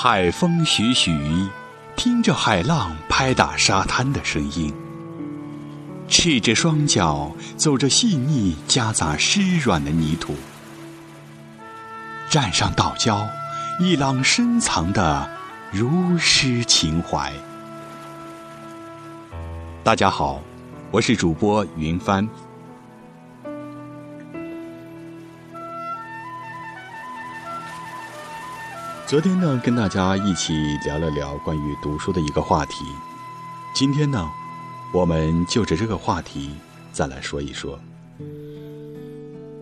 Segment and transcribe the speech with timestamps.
[0.00, 1.10] 海风徐徐，
[1.96, 4.72] 听着海浪拍打沙滩的声音。
[6.06, 10.36] 赤着双脚走着细腻夹杂湿软的泥土，
[12.30, 13.26] 站上岛礁，
[13.80, 15.28] 一浪深藏的
[15.72, 17.32] 如诗情怀。
[19.82, 20.40] 大家好，
[20.92, 22.24] 我是主播云帆。
[29.08, 32.84] 昨天呢，跟大家一起聊了聊关于读书的一个话题。
[33.74, 34.28] 今天呢。
[34.92, 36.50] 我们就着这个话题
[36.92, 37.78] 再来说一说。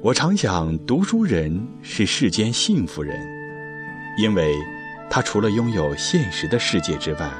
[0.00, 3.16] 我常想，读书人是世间幸福人，
[4.18, 4.56] 因为
[5.08, 7.30] 他除了拥有现实的世界之外，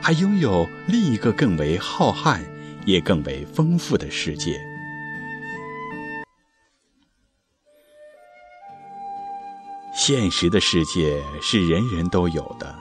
[0.00, 2.40] 还拥有另一个更为浩瀚
[2.84, 4.60] 也更为丰富的世界。
[9.94, 12.74] 现实的世界是人人都有的，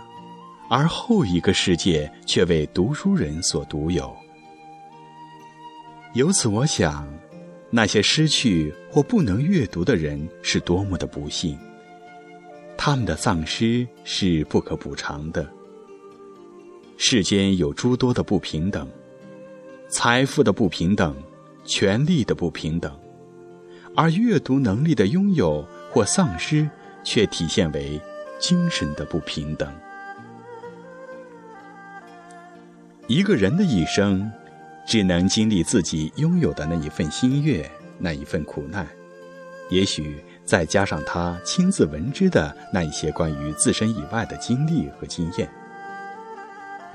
[0.69, 4.15] 而后一个世界却为读书人所独有。
[6.13, 7.05] 由此，我想，
[7.69, 11.57] 那些失去或不能阅读的人是多么的不幸。
[12.77, 15.45] 他们的丧失是不可补偿的。
[16.97, 18.87] 世间有诸多的不平等，
[19.89, 21.15] 财富的不平等，
[21.65, 22.97] 权力的不平等，
[23.95, 26.69] 而阅读能力的拥有或丧失，
[27.03, 27.99] 却体现为
[28.39, 29.71] 精神的不平等。
[33.07, 34.31] 一个人的一生。
[34.83, 38.85] 只能经历自己拥有的那一份心悦，那一份苦难，
[39.69, 45.47] 也许再加上他亲自闻之的那一些关于自身以外的经历和经验。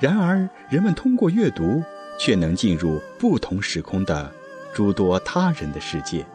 [0.01, 1.81] 然而，人们通过阅读，
[2.19, 4.31] 却能进入不同时空的
[4.75, 6.27] 诸多他人的世界。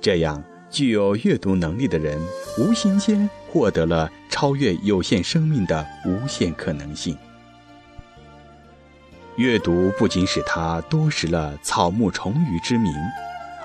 [0.00, 2.18] 这样，具有阅读能力的人，
[2.58, 7.16] 无形间获得了超越有限生命的无限可能性。
[9.36, 12.90] 阅读不仅使他多识了草木虫鱼之名，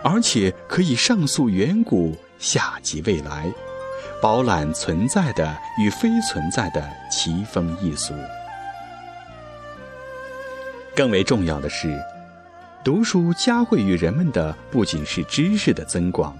[0.04, 3.50] 而且可以上溯远古，下及未来，
[4.22, 8.14] 饱览存在的与非存在的奇风异俗。
[10.94, 11.98] 更为重要的是，
[12.84, 16.38] 读书加惠于人们的不仅是知识的增广，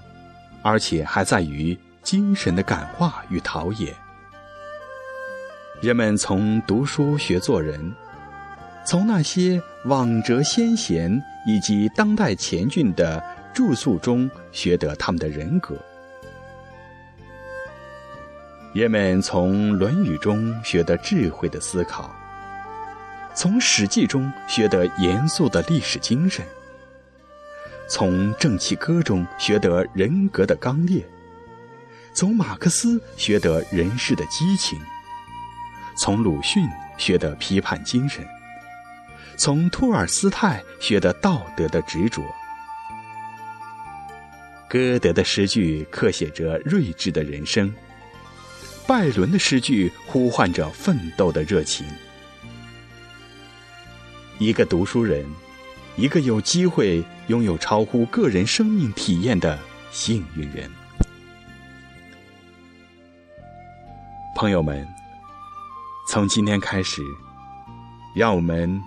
[0.68, 3.96] 而且还在于精神的感化与陶冶。
[5.80, 7.94] 人们从读书学做人。
[8.84, 13.22] 从那些往哲先贤以及当代前俊的
[13.54, 15.74] 著述中学得他们的人格，
[18.74, 22.14] 人们从《论语》中学得智慧的思考，
[23.34, 26.42] 从《史记》中学得严肃的历史精神，
[27.88, 31.02] 从《正气歌》中学得人格的刚烈，
[32.12, 34.78] 从马克思学得人世的激情，
[35.96, 36.68] 从鲁迅
[36.98, 38.22] 学得批判精神。
[39.38, 42.22] 从托尔斯泰学得道德的执着，
[44.68, 47.72] 歌德的诗句刻写着睿智的人生，
[48.86, 51.86] 拜伦的诗句呼唤着奋斗的热情。
[54.38, 55.24] 一个读书人，
[55.96, 59.58] 一个有机会拥有超乎个人生命体验的
[59.90, 60.70] 幸运人。
[64.34, 64.86] 朋友们，
[66.10, 67.00] 从今天开始，
[68.14, 68.78] 让我们。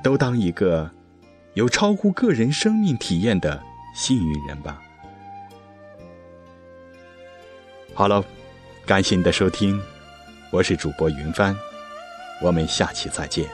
[0.00, 0.88] 都当一个
[1.54, 3.60] 有超乎个人生命体验的
[3.96, 4.80] 幸运人吧。
[7.92, 8.24] 好了，
[8.86, 9.78] 感谢你的收听，
[10.52, 11.54] 我是主播云帆，
[12.40, 13.44] 我们下期再见。